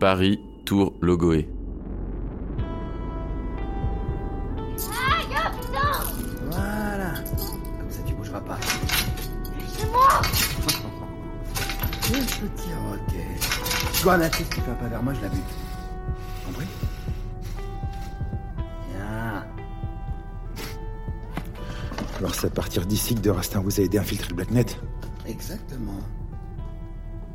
[0.00, 1.46] Paris, Tour Logoé.
[6.50, 7.12] Voilà.
[7.78, 8.58] Comme ça, tu bougeras pas.
[9.76, 10.22] C'est moi
[12.02, 13.26] Quel petit roquet.
[13.92, 15.42] Je vois un artiste qui fait un pas vers moi, je la bute.
[16.46, 16.66] Compris
[18.94, 19.44] Bien.
[22.18, 24.66] Alors c'est à partir d'ici que de Rastin vous a aidé à infiltrer le Blacknet
[25.26, 26.00] Exactement.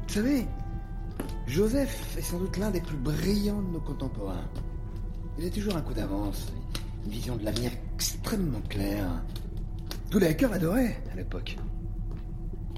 [0.07, 0.47] Vous savez,
[1.47, 4.49] Joseph est sans doute l'un des plus brillants de nos contemporains.
[5.37, 6.51] Il a toujours un coup d'avance,
[7.05, 9.07] une vision de l'avenir extrêmement claire.
[10.09, 11.57] Tous les hackers adoraient à l'époque.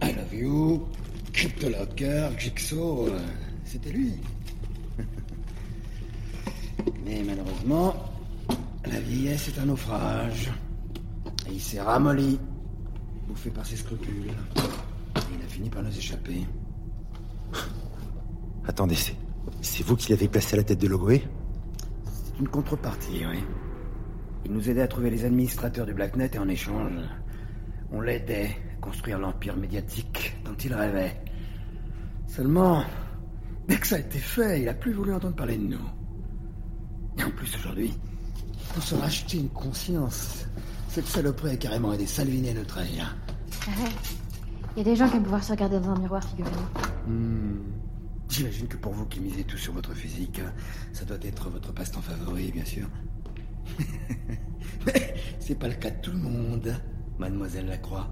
[0.04, 0.88] I love you,
[1.34, 3.20] CryptoLocker, Jigsaw, euh,
[3.64, 4.14] c'était lui.
[7.06, 7.96] Mais malheureusement,
[8.86, 10.52] la vieillesse est un naufrage.
[11.50, 12.40] Et il s'est ramolli,
[13.28, 14.32] bouffé par ses scrupules.
[15.16, 16.46] Il a fini par nous échapper.
[18.78, 19.16] Attendez, c'est...
[19.60, 21.28] C'est vous qui l'avez placé à la tête de Logoé
[22.06, 23.44] C'est une contrepartie, oui.
[24.46, 26.92] Il nous aidait à trouver les administrateurs du Blacknet et en échange,
[27.92, 31.20] on l'aidait à construire l'empire médiatique dont il rêvait.
[32.28, 32.84] Seulement,
[33.68, 35.90] dès que ça a été fait, il a plus voulu entendre parler de nous.
[37.18, 37.92] Et en plus, aujourd'hui,
[38.78, 40.46] on se racheter une conscience.
[40.90, 43.18] Cette saloperie a carrément aidé Salvini à nous trahir.
[44.76, 47.12] Il y a des gens qui aiment pouvoir se regarder dans un miroir, figurez-vous.
[47.12, 47.87] Hmm.
[48.30, 50.42] J'imagine que pour vous qui misez tout sur votre physique,
[50.94, 52.88] ça doit être votre passe-temps favori, bien sûr.
[54.86, 56.76] Mais c'est pas le cas de tout le monde,
[57.18, 58.08] mademoiselle Lacroix.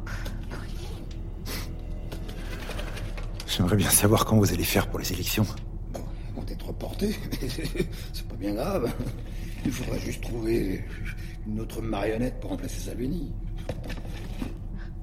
[3.48, 5.46] J'aimerais bien savoir quand vous allez faire pour les élections.
[5.94, 7.48] Bon, elles vont être reportées, mais
[8.14, 8.94] c'est pas bien grave.
[9.64, 10.84] Il faudra juste trouver
[11.48, 13.34] une autre marionnette pour remplacer Salvini.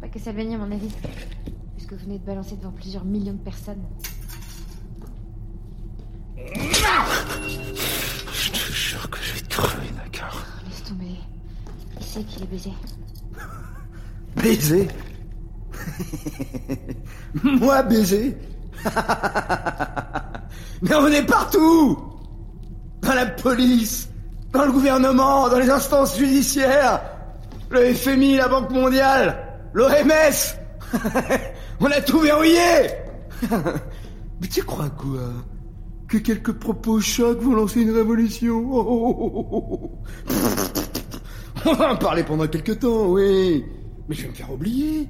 [0.01, 0.91] Pas que Salvini, à mon avis.
[1.77, 3.83] Puisque vous venez de balancer devant plusieurs millions de personnes.
[12.13, 12.73] Qui c'est qui l'a baisé?
[14.37, 14.89] Baiser
[17.43, 18.37] Moi baiser
[20.83, 21.99] Mais on est partout!
[23.01, 24.11] Dans la police,
[24.53, 27.01] dans le gouvernement, dans les instances judiciaires,
[27.71, 29.39] le FMI, la Banque mondiale,
[29.73, 30.59] l'OMS
[31.81, 32.91] On a tout verrouillé.
[34.41, 35.33] Mais tu crois quoi?
[36.09, 39.99] Que quelques propos chocs vont lancer une révolution oh, oh.
[40.31, 40.53] On va
[41.52, 41.52] en
[42.01, 43.65] parler pendant quelques temps, oui.
[44.09, 45.09] Mais je vais me faire oublier.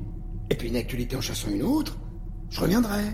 [0.50, 1.96] Et puis une actualité en chassant une autre,
[2.50, 3.04] je reviendrai.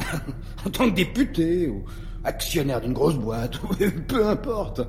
[0.66, 1.84] en tant que député ou
[2.24, 3.58] actionnaire d'une grosse boîte,
[4.08, 4.82] peu importe.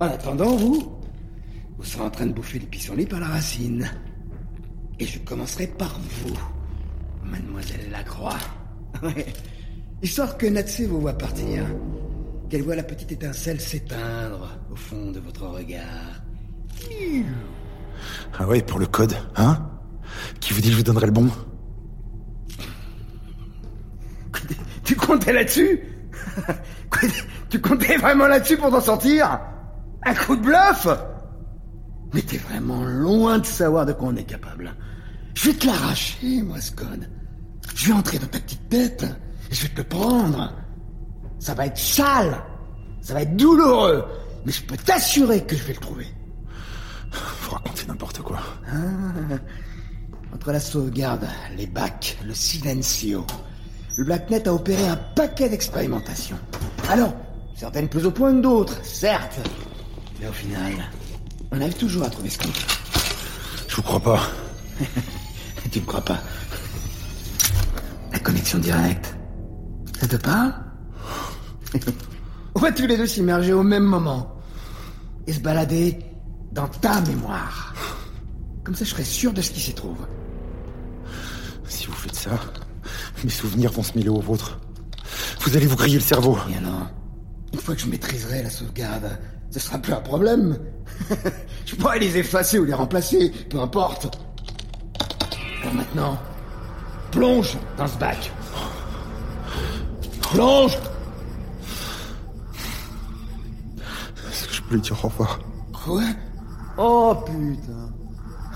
[0.00, 1.00] en attendant, vous,
[1.78, 3.90] vous serez en train de bouffer les pissenlits par la racine.
[4.98, 6.34] Et je commencerai par vous,
[7.24, 8.36] mademoiselle Lacroix.
[10.02, 11.64] Histoire que Natsé vous voit partir.
[12.50, 16.20] Qu'elle voit la petite étincelle s'éteindre au fond de votre regard.
[18.36, 19.70] Ah ouais, pour le code, hein?
[20.40, 21.30] Qui vous dit que je vous donnerai le bon?
[24.82, 25.80] Tu comptais là-dessus?
[27.50, 29.40] Tu comptais vraiment là-dessus pour t'en sortir?
[30.04, 30.88] Un coup de bluff?
[32.12, 34.74] Mais t'es vraiment loin de savoir de quoi on est capable.
[35.34, 37.08] Je vais te l'arracher, moi, ce code.
[37.76, 39.06] Je vais entrer dans ta petite tête.
[39.52, 40.52] Je vais te le prendre.
[41.40, 42.40] Ça va être sale.
[43.00, 44.04] Ça va être douloureux.
[44.44, 46.06] Mais je peux t'assurer que je vais le trouver.
[47.42, 48.38] Vous racontez n'importe quoi.
[48.68, 49.36] Ah.
[50.32, 51.26] Entre la sauvegarde,
[51.56, 53.26] les bacs, le silencio,
[53.98, 56.38] le Blacknet a opéré un paquet d'expérimentations.
[56.88, 57.12] Alors,
[57.56, 59.40] certaines plus au point que d'autres, certes.
[60.20, 60.72] Mais au final,
[61.50, 62.54] on arrive toujours à trouver ce qu'on veut.
[63.66, 64.20] Je vous crois pas.
[65.70, 66.18] tu me crois pas
[68.12, 69.14] La connexion directe,
[70.00, 70.54] ça te parle?
[72.54, 74.36] On va tous les deux s'immerger au même moment
[75.26, 75.98] et se balader
[76.52, 77.74] dans ta mémoire.
[78.64, 80.06] Comme ça, je serai sûr de ce qui s'y trouve.
[81.66, 82.38] Si vous faites ça,
[83.24, 84.58] mes souvenirs vont se mêler aux vôtres.
[85.40, 86.36] Vous allez vous griller le cerveau.
[86.48, 86.86] Bien non.
[87.52, 89.18] Une fois que je maîtriserai la sauvegarde,
[89.50, 90.58] ce sera plus un problème.
[91.66, 94.16] je pourrai les effacer ou les remplacer, peu importe.
[95.62, 96.18] Alors maintenant,
[97.10, 98.30] plonge dans ce bac.
[100.32, 100.76] Plonge
[104.30, 105.40] Est-ce que je peux lui dire au revoir
[105.72, 106.02] Quoi
[106.76, 107.90] Oh putain.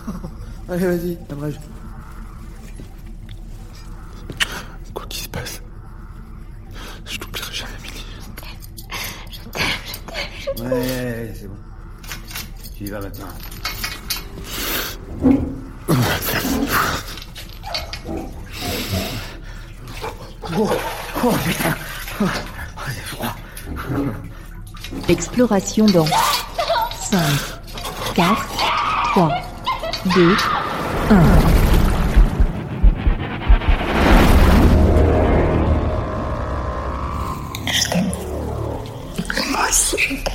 [0.68, 1.60] Allez, vas-y, abrège.
[4.94, 5.60] Quoi qu'il se passe,
[7.04, 8.04] je t'oublierai jamais, Milly.
[10.62, 11.56] Ouais, c'est bon.
[12.76, 13.26] Tu y vas maintenant.
[20.56, 20.70] Oh,
[21.24, 21.74] oh putain.
[22.20, 22.26] Oh,
[22.86, 23.34] c'est froid.
[25.08, 27.20] Exploration dans 5,
[28.14, 28.46] 4,
[29.12, 29.30] 3,
[30.14, 30.36] 2,
[31.10, 31.54] 1.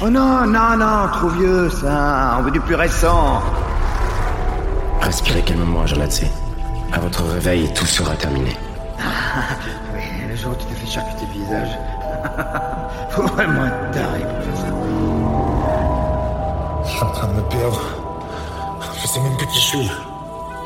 [0.02, 2.38] Oh non, non, non, trop vieux ça.
[2.40, 3.42] On veut du plus récent.
[5.02, 6.22] Respirez calmement, Jolatse.
[6.94, 8.56] À votre réveil, tout sera terminé.
[9.94, 11.78] Oui, le jour où tu t'es fait charcuter le visage.
[13.10, 13.70] Faut vraiment
[17.20, 17.82] train de me perdre.
[19.02, 19.92] Je sais même plus qui je suis.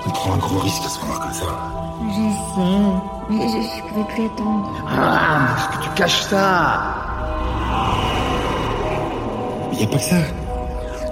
[0.06, 1.46] On prend un gros risque à ce moment comme ça.
[2.00, 4.70] Je sais, mais je, je pouvais plus attendre.
[4.88, 6.82] Ah, mais est-ce que tu caches ça
[9.72, 10.16] Il n'y a pas que ça.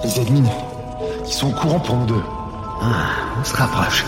[0.04, 0.50] Les admins,
[1.26, 2.24] ils sont au courant pour nous deux.
[2.80, 2.86] Ah,
[3.40, 4.04] on se rapproche.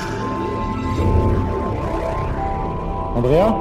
[3.16, 3.54] Andrea?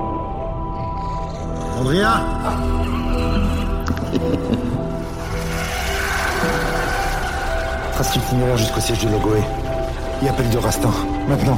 [1.79, 2.21] Andrea?
[7.93, 9.41] Trace l'itinéraire jusqu'au siège de Logoé.
[10.23, 10.91] Et appel de Rastin.
[11.27, 11.57] Maintenant.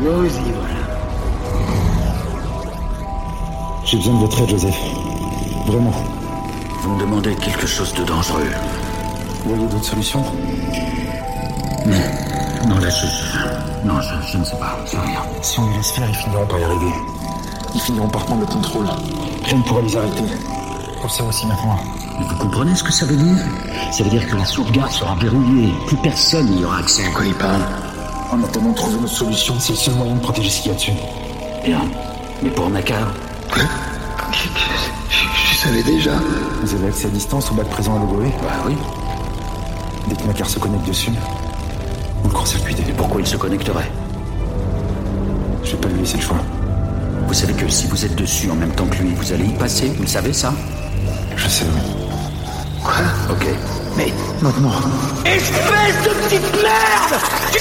[0.00, 0.74] Vas-y, voilà.
[3.84, 4.76] J'ai besoin de votre aide, Joseph.
[5.66, 5.92] Vraiment.
[6.82, 8.42] Vous me demandez quelque chose de dangereux.
[9.44, 10.24] Vous voyez d'autres solutions?
[11.86, 13.06] Non, là, je...
[13.06, 14.76] je- Non, je, je ne sais pas.
[14.84, 15.20] Je sais rien.
[15.42, 16.92] Si on les laisse faire, ils finiront par y arriver.
[17.74, 18.86] Ils finiront par prendre le contrôle.
[19.44, 20.24] Rien ne pourra les arrêter.
[21.08, 21.78] Ça aussi maintenant.
[22.18, 23.36] Vous comprenez ce que ça veut dire?
[23.92, 25.72] Ça veut dire que la sauvegarde sera verrouillée.
[25.86, 27.04] Plus personne n'y aura accès.
[27.14, 27.60] Quoi il parle
[28.32, 30.74] En attendant de trouver notre solution, c'est le seul moyen de protéger ce qu'il y
[30.74, 30.92] a dessus.
[31.64, 31.80] Bien.
[32.42, 33.08] Mais pour Nakar,
[33.54, 36.12] Je, je- je savais déjà.
[36.62, 38.74] Vous avez accès à distance au bac présent à Logoé bah oui.
[40.08, 41.12] Dès que Nakar se connecte dessus,
[42.22, 42.82] vous le court-circuitez.
[42.88, 43.90] Et pourquoi il se connecterait?
[45.64, 46.38] Je vais pas lui laisser le choix.
[47.26, 49.52] Vous savez que si vous êtes dessus en même temps que lui, vous allez y
[49.54, 49.88] passer.
[49.96, 50.52] Vous le savez, ça?
[51.36, 52.05] Je sais, oui.
[53.30, 53.46] Ok.
[53.96, 54.72] Mais Maintenant.
[55.24, 57.20] espèce de petite merde
[57.52, 57.58] Tu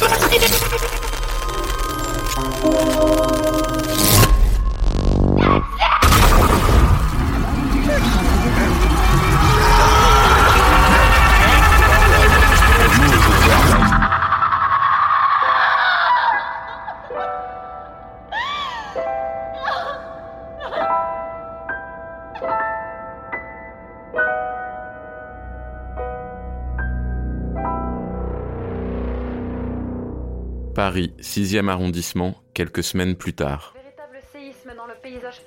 [30.76, 33.74] Paris, 6e arrondissement, quelques semaines plus tard.
[33.78, 35.40] Véritable séisme dans le paysage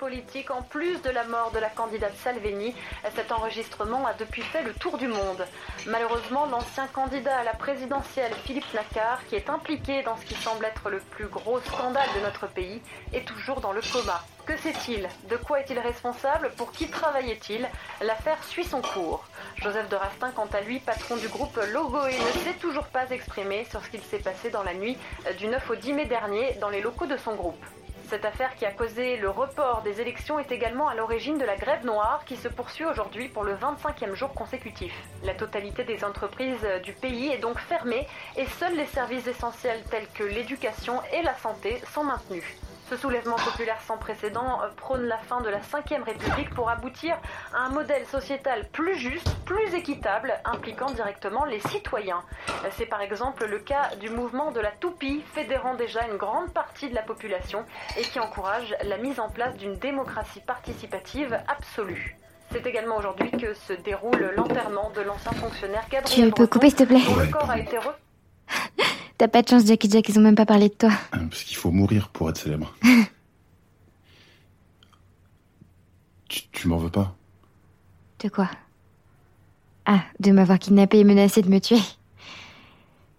[0.48, 2.74] en plus de la mort de la candidate Salvini,
[3.14, 5.44] cet enregistrement a depuis fait le tour du monde.
[5.86, 10.64] Malheureusement, l'ancien candidat à la présidentielle, Philippe Nacquart, qui est impliqué dans ce qui semble
[10.64, 12.80] être le plus gros scandale de notre pays,
[13.12, 14.24] est toujours dans le coma.
[14.46, 15.06] Que sait-il?
[15.28, 16.52] De quoi est-il responsable?
[16.56, 17.68] Pour qui travaillait-il?
[18.00, 19.24] L'affaire suit son cours.
[19.56, 23.66] Joseph de Rastin, quant à lui, patron du groupe Logoé, ne s'est toujours pas exprimé
[23.66, 24.96] sur ce qu'il s'est passé dans la nuit
[25.36, 27.62] du 9 au 10 mai dernier dans les locaux de son groupe.
[28.08, 31.56] Cette affaire qui a causé le report des élections est également à l'origine de la
[31.56, 34.94] grève noire qui se poursuit aujourd'hui pour le 25e jour consécutif.
[35.24, 38.06] La totalité des entreprises du pays est donc fermée
[38.38, 42.44] et seuls les services essentiels tels que l'éducation et la santé sont maintenus.
[42.90, 47.18] Ce soulèvement populaire sans précédent euh, prône la fin de la Ve République pour aboutir
[47.54, 52.22] à un modèle sociétal plus juste, plus équitable, impliquant directement les citoyens.
[52.78, 56.88] C'est par exemple le cas du mouvement de la toupie, fédérant déjà une grande partie
[56.88, 57.64] de la population
[57.98, 62.16] et qui encourage la mise en place d'une démocratie participative absolue.
[62.52, 66.78] C'est également aujourd'hui que se déroule l'enterrement de l'ancien fonctionnaire Gabriel Tu peux couper, s'il
[66.78, 67.92] te plaît dont le corps a été re-
[69.18, 70.92] T'as pas de chance, Jackie Jack, ils ont même pas parlé de toi.
[71.10, 72.72] Parce qu'il faut mourir pour être célèbre.
[76.28, 77.16] tu tu m'en veux pas?
[78.20, 78.48] De quoi?
[79.86, 81.80] Ah, de m'avoir kidnappé et menacé de me tuer?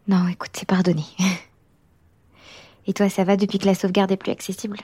[0.08, 1.04] Non, écoute, c'est pardonné.
[2.88, 4.80] Et toi, ça va depuis que la sauvegarde est plus accessible?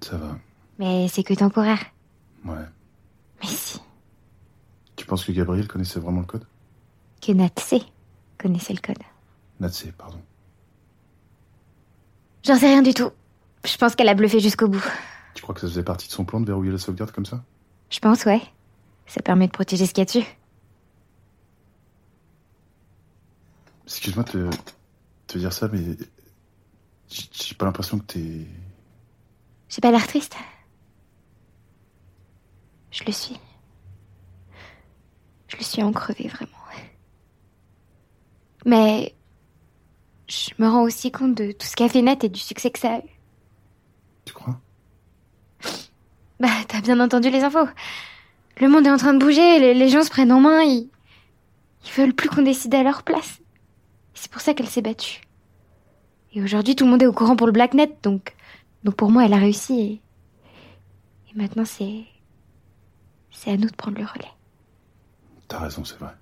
[0.00, 0.36] Ça va.
[0.78, 1.82] Mais c'est que temporaire.
[2.44, 2.64] Ouais.
[3.42, 3.80] Mais si,
[4.96, 6.44] Tu penses que Gabriel connaissait vraiment le code?
[7.22, 7.82] Que Natsé
[8.38, 8.98] connaissait le code.
[9.60, 10.20] Natsé, pardon.
[12.44, 13.10] J'en sais rien du tout.
[13.64, 14.84] Je pense qu'elle a bluffé jusqu'au bout.
[15.34, 17.44] Tu crois que ça faisait partie de son plan de verrouiller la sauvegarde comme ça?
[17.90, 18.40] Je pense, ouais.
[19.06, 20.24] Ça permet de protéger ce qu'il y a dessus.
[23.84, 24.56] Excuse-moi de te,
[25.26, 25.96] te dire ça, mais
[27.08, 28.46] j'ai j'ai pas l'impression que t'es.
[29.68, 30.36] J'ai pas l'air triste.
[32.92, 33.38] Je le suis.
[35.48, 36.52] Je le suis en crevé, vraiment.
[38.66, 39.14] Mais
[40.30, 42.78] je me rends aussi compte de tout ce qu'a fait Nat et du succès que
[42.78, 43.10] ça a eu.
[44.24, 44.60] Tu crois?
[46.38, 47.68] Bah, t'as bien entendu les infos.
[48.58, 50.88] Le monde est en train de bouger, les, les gens se prennent en main, ils,
[51.84, 53.40] ils veulent plus qu'on décide à leur place.
[54.14, 55.22] C'est pour ça qu'elle s'est battue.
[56.32, 58.36] Et aujourd'hui, tout le monde est au courant pour le Blacknet, donc,
[58.84, 60.00] donc pour moi, elle a réussi et,
[61.30, 62.04] et maintenant c'est,
[63.30, 64.30] c'est à nous de prendre le relais.
[65.48, 66.12] T'as raison, c'est vrai.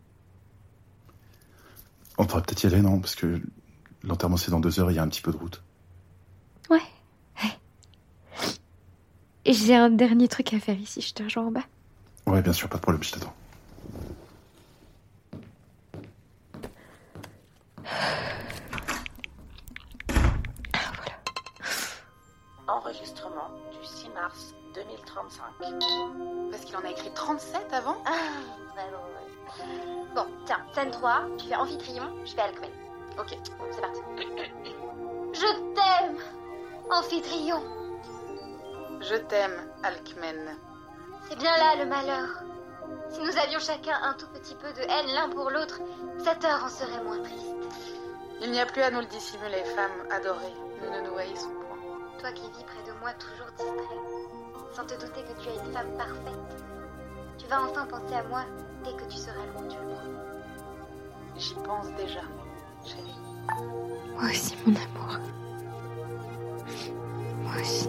[2.16, 2.98] On devrait peut-être y aller, non?
[2.98, 3.40] Parce que
[4.02, 5.62] l'enterrement c'est dans deux heures, il y a un petit peu de route.
[6.70, 6.82] Ouais.
[9.46, 11.64] j'ai un dernier truc à faire ici, je te rejoins en bas.
[12.26, 13.34] Ouais, bien sûr, pas de problème, je t'attends.
[22.66, 25.42] Enregistrement du 6 mars 2035.
[26.50, 27.96] Parce qu'il en a écrit 37 avant?
[28.04, 28.10] Ah,
[28.74, 30.14] vraiment, ouais.
[30.14, 32.70] Bon, tiens, scène 3, tu fais Amphitryon, je fais Alcmène.
[33.18, 33.36] Ok.
[33.70, 34.00] C'est parti.
[35.32, 36.18] Je t'aime,
[36.90, 37.62] Amphitryon.
[39.00, 40.56] Je t'aime, Alcmène.
[41.28, 42.42] C'est bien là le malheur.
[43.10, 45.80] Si nous avions chacun un tout petit peu de haine l'un pour l'autre,
[46.24, 47.54] cette heure en serait moins triste.
[48.40, 50.54] Il n'y a plus à nous le dissimuler, femme adorée.
[50.80, 52.18] Nous ne nous haïssons point.
[52.20, 53.98] Toi qui vis près de moi toujours distrait,
[54.72, 56.64] sans te douter que tu es une femme parfaite,
[57.36, 58.44] tu vas enfin penser à moi
[58.84, 60.18] dès que tu seras loin, le promets.
[61.36, 62.22] J'y pense déjà.
[64.14, 65.18] Moi aussi, mon amour.
[67.42, 67.88] Moi aussi.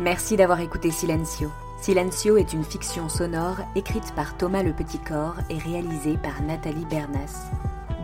[0.00, 1.50] Merci d'avoir écouté Silencio.
[1.82, 6.84] Silencio est une fiction sonore écrite par Thomas Le Petit Corps et réalisée par Nathalie
[6.84, 7.50] Bernas.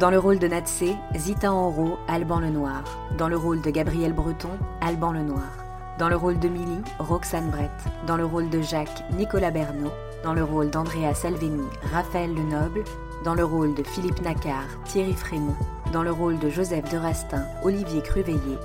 [0.00, 2.82] Dans le rôle de Natsé, Zita Enro, Alban Lenoir.
[3.16, 5.52] Dans le rôle de Gabriel Breton, Alban Lenoir.
[5.96, 7.70] Dans le rôle de Milly, Roxane Brett.
[8.08, 9.92] Dans le rôle de Jacques, Nicolas Bernot.
[10.24, 12.82] Dans le rôle d'Andrea Salvini, Raphaël Lenoble.
[13.22, 15.54] Dans le rôle de Philippe Nacquart, Thierry Frémont.
[15.92, 18.58] Dans le rôle de Joseph de Rastin, Olivier Cruveillé.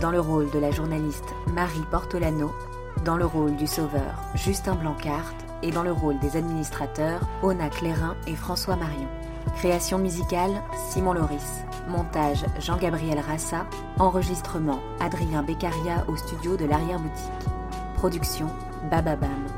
[0.00, 2.50] Dans le rôle de la journaliste Marie Portolano.
[3.04, 5.34] Dans le rôle du sauveur, Justin Blancart.
[5.62, 9.08] Et dans le rôle des administrateurs, Ona Clérin et François Marion.
[9.56, 11.64] Création musicale, Simon Loris.
[11.86, 13.66] Montage, Jean-Gabriel Rassa.
[13.98, 17.50] Enregistrement, Adrien Beccaria au studio de l'arrière-boutique.
[17.94, 18.48] Production,
[18.90, 19.53] Bababam.